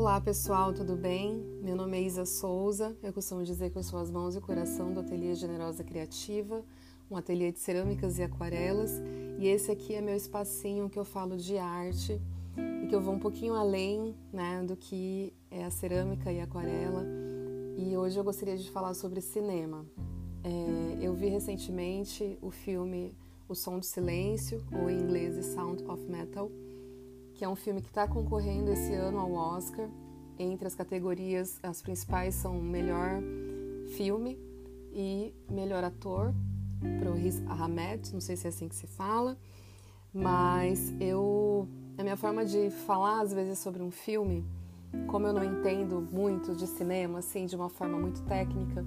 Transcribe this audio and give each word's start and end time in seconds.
Olá 0.00 0.18
pessoal, 0.18 0.72
tudo 0.72 0.96
bem? 0.96 1.44
Meu 1.62 1.76
nome 1.76 1.98
é 1.98 2.00
Isa 2.00 2.24
Souza. 2.24 2.96
Eu 3.02 3.12
costumo 3.12 3.44
dizer 3.44 3.68
que 3.68 3.76
eu 3.76 3.82
sou 3.82 3.98
as 3.98 4.10
mãos 4.10 4.34
e 4.34 4.38
o 4.38 4.40
coração 4.40 4.94
do 4.94 5.00
Ateliê 5.00 5.34
Generosa 5.34 5.84
Criativa, 5.84 6.64
um 7.10 7.18
ateliê 7.18 7.52
de 7.52 7.58
cerâmicas 7.58 8.18
e 8.18 8.22
aquarelas. 8.22 8.92
E 9.38 9.46
esse 9.46 9.70
aqui 9.70 9.94
é 9.94 10.00
meu 10.00 10.16
espacinho 10.16 10.88
que 10.88 10.98
eu 10.98 11.04
falo 11.04 11.36
de 11.36 11.58
arte 11.58 12.18
e 12.82 12.86
que 12.86 12.94
eu 12.94 13.00
vou 13.02 13.12
um 13.12 13.18
pouquinho 13.18 13.52
além 13.52 14.16
né, 14.32 14.64
do 14.66 14.74
que 14.74 15.34
é 15.50 15.66
a 15.66 15.70
cerâmica 15.70 16.32
e 16.32 16.40
a 16.40 16.44
aquarela. 16.44 17.04
E 17.76 17.94
hoje 17.94 18.18
eu 18.18 18.24
gostaria 18.24 18.56
de 18.56 18.70
falar 18.70 18.94
sobre 18.94 19.20
cinema. 19.20 19.84
É, 20.42 20.96
eu 21.06 21.12
vi 21.12 21.28
recentemente 21.28 22.38
o 22.40 22.50
filme 22.50 23.14
O 23.46 23.54
Som 23.54 23.78
do 23.78 23.84
Silêncio, 23.84 24.64
ou 24.72 24.88
em 24.88 24.98
inglês 24.98 25.36
The 25.36 25.42
Sound 25.42 25.84
of 25.84 26.02
Metal 26.10 26.50
que 27.40 27.44
é 27.46 27.48
um 27.48 27.56
filme 27.56 27.80
que 27.80 27.88
está 27.88 28.06
concorrendo 28.06 28.70
esse 28.70 28.92
ano 28.92 29.18
ao 29.18 29.32
Oscar. 29.32 29.88
Entre 30.38 30.66
as 30.66 30.74
categorias, 30.74 31.58
as 31.62 31.80
principais 31.80 32.34
são 32.34 32.60
melhor 32.60 33.22
filme 33.96 34.38
e 34.92 35.32
melhor 35.50 35.82
ator 35.82 36.34
para 36.98 37.10
o 37.10 37.14
Riz 37.14 37.42
Ahmed, 37.48 38.12
não 38.12 38.20
sei 38.20 38.36
se 38.36 38.46
é 38.46 38.50
assim 38.50 38.68
que 38.68 38.74
se 38.74 38.86
fala, 38.86 39.38
mas 40.12 40.92
eu 41.00 41.66
a 41.96 42.02
minha 42.02 42.16
forma 42.16 42.44
de 42.44 42.68
falar 42.68 43.22
às 43.22 43.32
vezes 43.32 43.58
sobre 43.58 43.82
um 43.82 43.90
filme, 43.90 44.44
como 45.06 45.26
eu 45.26 45.32
não 45.32 45.42
entendo 45.42 46.06
muito 46.12 46.54
de 46.54 46.66
cinema 46.66 47.20
assim 47.20 47.46
de 47.46 47.56
uma 47.56 47.70
forma 47.70 47.98
muito 47.98 48.22
técnica, 48.24 48.84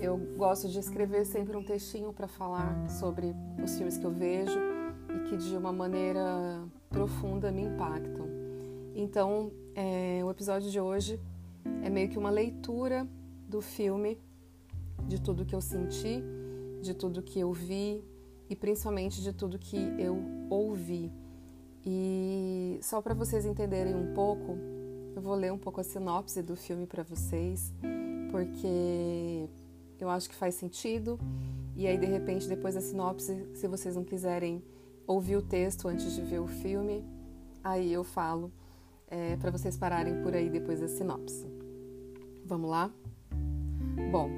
eu 0.00 0.16
gosto 0.36 0.68
de 0.68 0.80
escrever 0.80 1.24
sempre 1.26 1.56
um 1.56 1.62
textinho 1.62 2.12
para 2.12 2.26
falar 2.26 2.90
sobre 2.90 3.36
os 3.62 3.76
filmes 3.76 3.96
que 3.96 4.04
eu 4.04 4.10
vejo 4.10 4.58
e 5.14 5.28
que 5.28 5.36
de 5.36 5.56
uma 5.56 5.72
maneira 5.72 6.60
profunda 6.94 7.50
me 7.50 7.62
impactam. 7.62 8.28
Então, 8.94 9.50
é, 9.74 10.20
o 10.24 10.30
episódio 10.30 10.70
de 10.70 10.78
hoje 10.78 11.20
é 11.82 11.90
meio 11.90 12.08
que 12.08 12.16
uma 12.16 12.30
leitura 12.30 13.04
do 13.48 13.60
filme, 13.60 14.16
de 15.08 15.20
tudo 15.20 15.44
que 15.44 15.56
eu 15.56 15.60
senti, 15.60 16.22
de 16.80 16.94
tudo 16.94 17.20
que 17.20 17.40
eu 17.40 17.52
vi 17.52 18.04
e 18.48 18.54
principalmente 18.54 19.20
de 19.20 19.32
tudo 19.32 19.58
que 19.58 19.76
eu 19.98 20.16
ouvi. 20.48 21.10
E 21.84 22.78
só 22.80 23.02
para 23.02 23.12
vocês 23.12 23.44
entenderem 23.44 23.96
um 23.96 24.14
pouco, 24.14 24.56
eu 25.16 25.20
vou 25.20 25.34
ler 25.34 25.52
um 25.52 25.58
pouco 25.58 25.80
a 25.80 25.84
sinopse 25.84 26.42
do 26.42 26.54
filme 26.54 26.86
para 26.86 27.02
vocês, 27.02 27.74
porque 28.30 29.48
eu 29.98 30.08
acho 30.08 30.28
que 30.28 30.36
faz 30.36 30.54
sentido. 30.54 31.18
E 31.74 31.88
aí, 31.88 31.98
de 31.98 32.06
repente, 32.06 32.48
depois 32.48 32.76
da 32.76 32.80
sinopse, 32.80 33.48
se 33.52 33.66
vocês 33.66 33.96
não 33.96 34.04
quiserem 34.04 34.62
ouvir 35.06 35.36
o 35.36 35.42
texto 35.42 35.88
antes 35.88 36.12
de 36.14 36.22
ver 36.22 36.40
o 36.40 36.46
filme, 36.46 37.04
aí 37.62 37.92
eu 37.92 38.04
falo 38.04 38.52
é, 39.08 39.36
para 39.36 39.50
vocês 39.50 39.76
pararem 39.76 40.22
por 40.22 40.34
aí 40.34 40.48
depois 40.48 40.80
da 40.80 40.88
sinopse. 40.88 41.46
Vamos 42.44 42.70
lá? 42.70 42.90
Bom, 44.10 44.28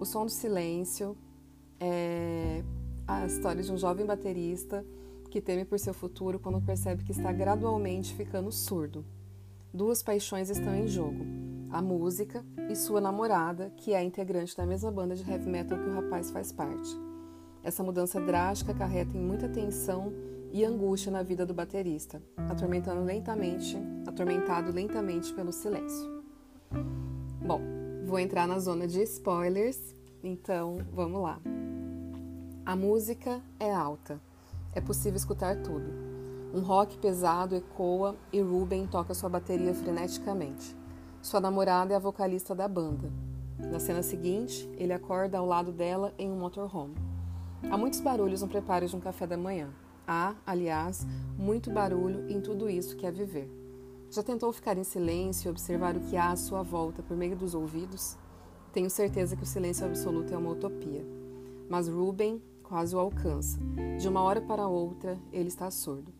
O 0.00 0.04
Som 0.04 0.24
do 0.24 0.30
Silêncio 0.30 1.16
é 1.78 2.64
a 3.06 3.26
história 3.26 3.62
de 3.62 3.70
um 3.70 3.76
jovem 3.76 4.06
baterista 4.06 4.84
que 5.30 5.40
teme 5.40 5.64
por 5.64 5.78
seu 5.78 5.94
futuro 5.94 6.38
quando 6.38 6.60
percebe 6.60 7.04
que 7.04 7.12
está 7.12 7.32
gradualmente 7.32 8.14
ficando 8.14 8.50
surdo. 8.50 9.04
Duas 9.72 10.02
paixões 10.02 10.50
estão 10.50 10.74
em 10.74 10.86
jogo: 10.86 11.24
a 11.70 11.80
música 11.80 12.44
e 12.68 12.76
sua 12.76 13.00
namorada, 13.00 13.70
que 13.76 13.94
é 13.94 14.02
integrante 14.02 14.56
da 14.56 14.66
mesma 14.66 14.90
banda 14.90 15.14
de 15.14 15.28
heavy 15.28 15.48
metal 15.48 15.78
que 15.78 15.88
o 15.88 15.94
rapaz 15.94 16.30
faz 16.30 16.52
parte. 16.52 16.90
Essa 17.62 17.82
mudança 17.82 18.20
drástica 18.20 18.72
acarreta 18.72 19.16
em 19.16 19.20
muita 19.20 19.48
tensão 19.48 20.12
e 20.52 20.64
angústia 20.64 21.10
na 21.10 21.22
vida 21.22 21.46
do 21.46 21.54
baterista, 21.54 22.22
atormentando 22.50 23.02
lentamente, 23.04 23.76
atormentado 24.06 24.72
lentamente 24.72 25.32
pelo 25.32 25.52
silêncio. 25.52 26.22
Bom, 27.40 27.60
vou 28.04 28.18
entrar 28.18 28.46
na 28.46 28.58
zona 28.58 28.86
de 28.86 29.00
spoilers, 29.02 29.94
então 30.22 30.78
vamos 30.92 31.22
lá. 31.22 31.40
A 32.66 32.76
música 32.76 33.40
é 33.58 33.72
alta, 33.72 34.20
é 34.74 34.80
possível 34.80 35.16
escutar 35.16 35.56
tudo. 35.62 35.90
Um 36.54 36.60
rock 36.60 36.98
pesado 36.98 37.56
ecoa 37.56 38.14
e 38.30 38.40
Ruben 38.40 38.86
toca 38.86 39.14
sua 39.14 39.30
bateria 39.30 39.72
freneticamente. 39.72 40.76
Sua 41.22 41.40
namorada 41.40 41.94
é 41.94 41.96
a 41.96 42.00
vocalista 42.00 42.54
da 42.54 42.68
banda. 42.68 43.10
Na 43.58 43.78
cena 43.78 44.02
seguinte, 44.02 44.68
ele 44.76 44.92
acorda 44.92 45.38
ao 45.38 45.46
lado 45.46 45.72
dela 45.72 46.12
em 46.18 46.30
um 46.30 46.38
motorhome. 46.38 47.11
Há 47.70 47.76
muitos 47.76 48.00
barulhos 48.00 48.42
no 48.42 48.48
preparo 48.48 48.86
de 48.86 48.94
um 48.94 49.00
café 49.00 49.26
da 49.26 49.36
manhã. 49.36 49.70
Há, 50.06 50.34
aliás, 50.46 51.06
muito 51.38 51.70
barulho 51.70 52.28
em 52.28 52.40
tudo 52.40 52.68
isso 52.68 52.96
que 52.96 53.06
é 53.06 53.10
viver. 53.10 53.50
Já 54.10 54.22
tentou 54.22 54.52
ficar 54.52 54.76
em 54.76 54.84
silêncio 54.84 55.48
e 55.48 55.50
observar 55.50 55.96
o 55.96 56.00
que 56.00 56.16
há 56.16 56.30
à 56.30 56.36
sua 56.36 56.62
volta 56.62 57.02
por 57.02 57.16
meio 57.16 57.36
dos 57.36 57.54
ouvidos? 57.54 58.16
Tenho 58.72 58.90
certeza 58.90 59.36
que 59.36 59.42
o 59.42 59.46
silêncio 59.46 59.86
absoluto 59.86 60.34
é 60.34 60.36
uma 60.36 60.50
utopia. 60.50 61.06
Mas 61.68 61.88
Ruben 61.88 62.42
quase 62.62 62.94
o 62.94 62.98
alcança. 62.98 63.58
De 63.98 64.08
uma 64.08 64.22
hora 64.22 64.40
para 64.40 64.66
outra, 64.66 65.18
ele 65.32 65.48
está 65.48 65.70
surdo. 65.70 66.12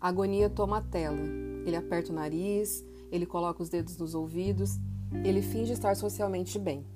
A 0.00 0.08
agonia 0.08 0.48
toma 0.48 0.78
a 0.78 0.82
tela. 0.82 1.20
Ele 1.66 1.76
aperta 1.76 2.12
o 2.12 2.14
nariz, 2.14 2.84
ele 3.10 3.26
coloca 3.26 3.62
os 3.62 3.68
dedos 3.68 3.96
nos 3.98 4.14
ouvidos, 4.14 4.78
ele 5.24 5.42
finge 5.42 5.72
estar 5.72 5.96
socialmente 5.96 6.58
bem. 6.58 6.86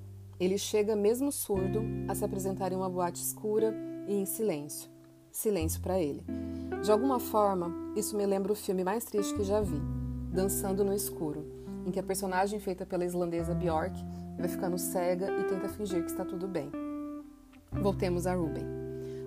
Ele 0.41 0.57
chega, 0.57 0.95
mesmo 0.95 1.31
surdo, 1.31 1.83
a 2.07 2.15
se 2.15 2.25
apresentar 2.25 2.71
em 2.71 2.75
uma 2.75 2.89
boate 2.89 3.21
escura 3.21 3.75
e 4.07 4.15
em 4.15 4.25
silêncio. 4.25 4.89
Silêncio 5.31 5.79
para 5.79 6.01
ele. 6.01 6.25
De 6.83 6.91
alguma 6.91 7.19
forma, 7.19 7.71
isso 7.95 8.17
me 8.17 8.25
lembra 8.25 8.51
o 8.51 8.55
filme 8.55 8.83
mais 8.83 9.05
triste 9.05 9.35
que 9.35 9.43
já 9.43 9.61
vi, 9.61 9.79
Dançando 10.33 10.83
no 10.83 10.95
Escuro, 10.95 11.45
em 11.85 11.91
que 11.91 11.99
a 11.99 12.03
personagem 12.03 12.59
feita 12.59 12.87
pela 12.87 13.05
islandesa 13.05 13.53
Bjork 13.53 13.95
vai 14.35 14.47
ficando 14.47 14.79
cega 14.79 15.27
e 15.29 15.43
tenta 15.43 15.69
fingir 15.69 16.03
que 16.03 16.09
está 16.09 16.25
tudo 16.25 16.47
bem. 16.47 16.71
Voltemos 17.71 18.25
a 18.25 18.33
Ruben. 18.33 18.65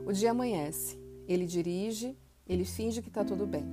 O 0.04 0.12
dia 0.12 0.32
amanhece. 0.32 0.98
Ele 1.28 1.46
dirige, 1.46 2.18
ele 2.44 2.64
finge 2.64 3.00
que 3.00 3.08
está 3.08 3.24
tudo 3.24 3.46
bem. 3.46 3.64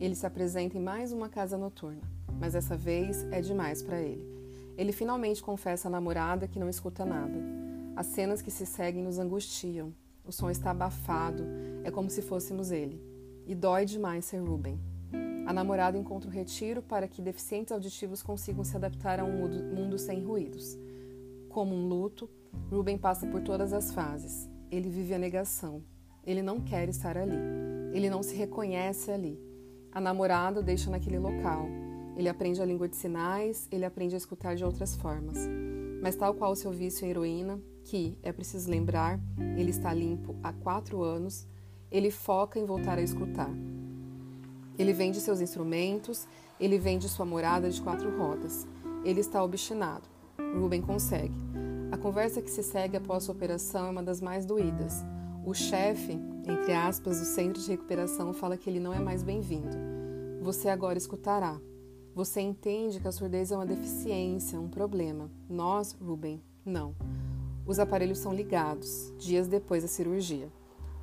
Ele 0.00 0.16
se 0.16 0.26
apresenta 0.26 0.76
em 0.76 0.80
mais 0.82 1.12
uma 1.12 1.28
casa 1.28 1.56
noturna, 1.56 2.02
mas 2.40 2.54
dessa 2.54 2.76
vez 2.76 3.24
é 3.30 3.40
demais 3.40 3.80
para 3.80 4.00
ele. 4.00 4.39
Ele 4.80 4.92
finalmente 4.92 5.42
confessa 5.42 5.88
à 5.88 5.90
namorada 5.90 6.48
que 6.48 6.58
não 6.58 6.66
escuta 6.66 7.04
nada. 7.04 7.38
As 7.94 8.06
cenas 8.06 8.40
que 8.40 8.50
se 8.50 8.64
seguem 8.64 9.04
nos 9.04 9.18
angustiam. 9.18 9.92
O 10.24 10.32
som 10.32 10.48
está 10.48 10.70
abafado, 10.70 11.44
é 11.84 11.90
como 11.90 12.08
se 12.08 12.22
fôssemos 12.22 12.70
ele. 12.70 12.98
E 13.46 13.54
dói 13.54 13.84
demais 13.84 14.24
ser 14.24 14.38
Ruben. 14.38 14.80
A 15.46 15.52
namorada 15.52 15.98
encontra 15.98 16.30
o 16.30 16.32
retiro 16.32 16.80
para 16.80 17.06
que 17.06 17.20
deficientes 17.20 17.72
auditivos 17.72 18.22
consigam 18.22 18.64
se 18.64 18.74
adaptar 18.74 19.20
a 19.20 19.24
um 19.24 19.46
mundo 19.74 19.98
sem 19.98 20.24
ruídos. 20.24 20.78
Como 21.50 21.74
um 21.74 21.86
luto, 21.86 22.26
Ruben 22.70 22.96
passa 22.96 23.26
por 23.26 23.42
todas 23.42 23.74
as 23.74 23.92
fases. 23.92 24.48
Ele 24.70 24.88
vive 24.88 25.12
a 25.12 25.18
negação. 25.18 25.82
Ele 26.24 26.40
não 26.40 26.58
quer 26.58 26.88
estar 26.88 27.18
ali. 27.18 27.36
Ele 27.92 28.08
não 28.08 28.22
se 28.22 28.34
reconhece 28.34 29.10
ali. 29.10 29.38
A 29.92 30.00
namorada 30.00 30.60
o 30.60 30.62
deixa 30.62 30.90
naquele 30.90 31.18
local. 31.18 31.66
Ele 32.20 32.28
aprende 32.28 32.60
a 32.60 32.66
língua 32.66 32.86
de 32.86 32.96
sinais, 32.96 33.66
ele 33.72 33.82
aprende 33.82 34.14
a 34.14 34.18
escutar 34.18 34.54
de 34.54 34.62
outras 34.62 34.94
formas. 34.94 35.38
Mas, 36.02 36.14
tal 36.14 36.34
qual 36.34 36.52
o 36.52 36.54
seu 36.54 36.70
vício 36.70 37.06
em 37.06 37.08
heroína, 37.08 37.58
que, 37.82 38.14
é 38.22 38.30
preciso 38.30 38.70
lembrar, 38.70 39.18
ele 39.56 39.70
está 39.70 39.94
limpo 39.94 40.36
há 40.42 40.52
quatro 40.52 41.02
anos, 41.02 41.48
ele 41.90 42.10
foca 42.10 42.58
em 42.58 42.66
voltar 42.66 42.98
a 42.98 43.00
escutar. 43.00 43.48
Ele 44.78 44.92
vende 44.92 45.18
seus 45.18 45.40
instrumentos, 45.40 46.28
ele 46.60 46.78
vende 46.78 47.08
sua 47.08 47.24
morada 47.24 47.70
de 47.70 47.80
quatro 47.80 48.14
rodas. 48.14 48.66
Ele 49.02 49.20
está 49.20 49.42
obstinado. 49.42 50.06
Ruben 50.58 50.82
consegue. 50.82 51.34
A 51.90 51.96
conversa 51.96 52.42
que 52.42 52.50
se 52.50 52.62
segue 52.62 52.98
após 52.98 53.26
a 53.30 53.32
operação 53.32 53.86
é 53.86 53.90
uma 53.90 54.02
das 54.02 54.20
mais 54.20 54.44
doídas. 54.44 55.02
O 55.42 55.54
chefe, 55.54 56.20
entre 56.46 56.74
aspas, 56.74 57.18
do 57.18 57.24
centro 57.24 57.62
de 57.62 57.70
recuperação 57.70 58.34
fala 58.34 58.58
que 58.58 58.68
ele 58.68 58.78
não 58.78 58.92
é 58.92 58.98
mais 58.98 59.22
bem-vindo. 59.22 59.74
Você 60.42 60.68
agora 60.68 60.98
escutará. 60.98 61.58
Você 62.20 62.42
entende 62.42 63.00
que 63.00 63.08
a 63.08 63.12
surdez 63.12 63.50
é 63.50 63.56
uma 63.56 63.64
deficiência, 63.64 64.60
um 64.60 64.68
problema. 64.68 65.30
Nós, 65.48 65.96
Ruben, 65.98 66.38
não. 66.62 66.94
Os 67.66 67.78
aparelhos 67.78 68.18
são 68.18 68.34
ligados, 68.34 69.10
dias 69.18 69.48
depois 69.48 69.84
da 69.84 69.88
cirurgia. 69.88 70.52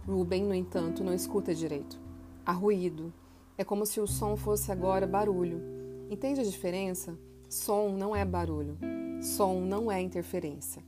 Ruben, 0.06 0.44
no 0.44 0.54
entanto, 0.54 1.04
não 1.04 1.16
escuta 1.16 1.56
direito. 1.56 2.00
Há 2.46 2.52
ruído. 2.52 3.12
É 3.58 3.64
como 3.64 3.84
se 3.84 4.00
o 4.00 4.06
som 4.06 4.38
fosse 4.38 4.72
agora 4.72 5.08
barulho. 5.08 5.60
Entende 6.08 6.42
a 6.42 6.44
diferença? 6.44 7.18
Som 7.50 7.94
não 7.98 8.16
é 8.16 8.24
barulho. 8.24 8.78
Som 9.20 9.62
não 9.62 9.92
é 9.92 10.00
interferência. 10.00 10.84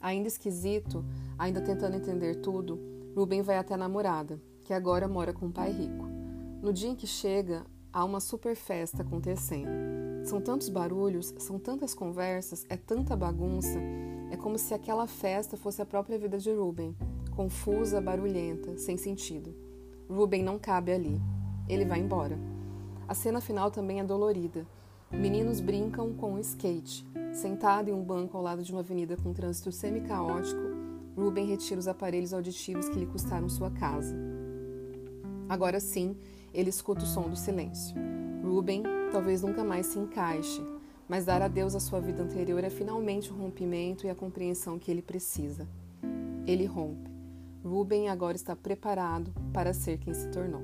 Ainda 0.00 0.28
esquisito, 0.28 1.04
ainda 1.38 1.60
tentando 1.60 1.96
entender 1.96 2.36
tudo, 2.36 2.80
Ruben 3.14 3.42
vai 3.42 3.58
até 3.58 3.74
a 3.74 3.76
namorada, 3.76 4.40
que 4.64 4.72
agora 4.72 5.06
mora 5.06 5.34
com 5.34 5.44
um 5.44 5.52
pai 5.52 5.70
rico. 5.70 6.06
No 6.62 6.72
dia 6.72 6.88
em 6.88 6.96
que 6.96 7.06
chega, 7.06 7.66
há 7.94 8.04
uma 8.04 8.18
super 8.18 8.56
festa 8.56 9.02
acontecendo. 9.02 9.70
São 10.24 10.40
tantos 10.40 10.68
barulhos, 10.68 11.32
são 11.38 11.60
tantas 11.60 11.94
conversas, 11.94 12.66
é 12.68 12.76
tanta 12.76 13.16
bagunça. 13.16 13.78
É 14.32 14.36
como 14.36 14.58
se 14.58 14.74
aquela 14.74 15.06
festa 15.06 15.56
fosse 15.56 15.80
a 15.80 15.86
própria 15.86 16.18
vida 16.18 16.36
de 16.36 16.50
Ruben, 16.50 16.96
confusa, 17.36 18.00
barulhenta, 18.00 18.76
sem 18.76 18.96
sentido. 18.96 19.54
Ruben 20.10 20.42
não 20.42 20.58
cabe 20.58 20.90
ali. 20.90 21.22
Ele 21.68 21.84
vai 21.84 22.00
embora. 22.00 22.36
A 23.06 23.14
cena 23.14 23.40
final 23.40 23.70
também 23.70 24.00
é 24.00 24.04
dolorida. 24.04 24.66
Meninos 25.12 25.60
brincam 25.60 26.12
com 26.12 26.32
um 26.32 26.38
skate. 26.40 27.06
Sentado 27.32 27.90
em 27.90 27.92
um 27.92 28.02
banco 28.02 28.36
ao 28.36 28.42
lado 28.42 28.64
de 28.64 28.72
uma 28.72 28.80
avenida 28.80 29.16
com 29.16 29.32
trânsito 29.32 29.70
semi-caótico, 29.70 30.62
Ruben 31.16 31.46
retira 31.46 31.78
os 31.78 31.86
aparelhos 31.86 32.34
auditivos 32.34 32.88
que 32.88 32.98
lhe 32.98 33.06
custaram 33.06 33.48
sua 33.48 33.70
casa. 33.70 34.16
Agora 35.48 35.78
sim, 35.78 36.16
ele 36.54 36.70
escuta 36.70 37.04
o 37.04 37.06
som 37.06 37.28
do 37.28 37.36
silêncio. 37.36 37.96
Ruben 38.42 38.82
talvez 39.10 39.42
nunca 39.42 39.64
mais 39.64 39.86
se 39.86 39.98
encaixe, 39.98 40.62
mas 41.08 41.24
dar 41.24 41.42
adeus 41.42 41.74
à 41.74 41.80
sua 41.80 42.00
vida 42.00 42.22
anterior 42.22 42.62
é 42.62 42.70
finalmente 42.70 43.30
o 43.30 43.36
rompimento 43.36 44.06
e 44.06 44.10
a 44.10 44.14
compreensão 44.14 44.78
que 44.78 44.90
ele 44.90 45.02
precisa. 45.02 45.66
Ele 46.46 46.64
rompe. 46.64 47.10
Ruben 47.64 48.08
agora 48.08 48.36
está 48.36 48.54
preparado 48.54 49.32
para 49.52 49.72
ser 49.72 49.98
quem 49.98 50.14
se 50.14 50.28
tornou. 50.28 50.62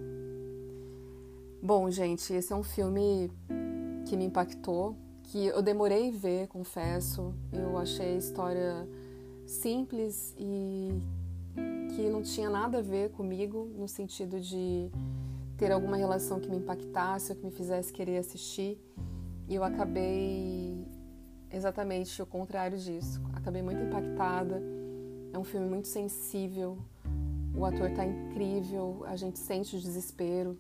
Bom, 1.63 1.91
gente, 1.91 2.33
esse 2.33 2.53
é 2.53 2.57
um 2.57 2.63
filme 2.63 3.31
que 4.07 4.17
me 4.17 4.25
impactou, 4.25 4.97
que 5.25 5.47
eu 5.47 5.63
demorei 5.63 6.09
a 6.09 6.13
ver, 6.13 6.49
confesso. 6.49 7.35
Eu 7.53 7.77
achei 7.79 8.15
a 8.15 8.19
história 8.19 8.89
simples 9.47 10.35
e 10.39 10.91
que 11.95 12.09
não 12.09 12.23
tinha 12.23 12.49
nada 12.49 12.79
a 12.79 12.83
ver 12.83 13.11
comigo, 13.11 13.69
no 13.77 13.89
sentido 13.89 14.41
de 14.41 14.91
ter 15.61 15.71
alguma 15.71 15.97
relação 15.97 16.41
que 16.41 16.49
me 16.49 16.57
impactasse 16.57 17.31
ou 17.31 17.37
que 17.39 17.45
me 17.45 17.53
fizesse 17.53 17.93
querer 17.93 18.17
assistir. 18.19 18.73
E 19.47 19.55
eu 19.55 19.63
acabei 19.63 20.87
exatamente 21.53 22.21
o 22.23 22.27
contrário 22.27 22.79
disso. 22.79 23.21
Acabei 23.35 23.63
muito 23.63 23.81
impactada 23.83 24.61
é 25.33 25.39
um 25.39 25.45
filme 25.45 25.69
muito 25.69 25.89
sensível, 25.89 26.79
o 27.55 27.65
ator 27.65 27.91
está 27.91 28.05
incrível, 28.05 29.05
a 29.07 29.17
gente 29.17 29.39
sente 29.39 29.77
o 29.77 29.81
desespero, 29.81 30.59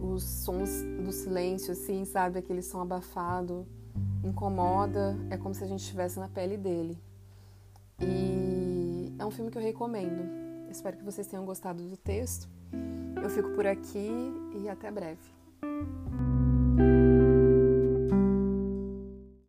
os 0.00 0.22
sons 0.22 0.82
do 1.04 1.12
silêncio, 1.12 1.72
assim, 1.72 2.04
sabe? 2.04 2.38
Aquele 2.38 2.62
som 2.62 2.80
abafado, 2.80 3.66
incomoda, 4.24 5.16
é 5.30 5.36
como 5.36 5.54
se 5.54 5.64
a 5.64 5.66
gente 5.66 5.80
estivesse 5.80 6.18
na 6.18 6.28
pele 6.28 6.56
dele. 6.56 6.98
E 8.00 9.12
é 9.18 9.24
um 9.24 9.30
filme 9.30 9.50
que 9.50 9.58
eu 9.58 9.62
recomendo. 9.62 10.22
Espero 10.70 10.96
que 10.96 11.04
vocês 11.04 11.26
tenham 11.26 11.44
gostado 11.44 11.82
do 11.82 11.96
texto. 11.96 12.48
Eu 13.22 13.28
fico 13.30 13.50
por 13.50 13.66
aqui 13.66 14.10
e 14.54 14.68
até 14.68 14.90
breve. 14.90 15.18